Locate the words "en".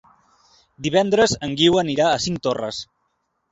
1.49-1.53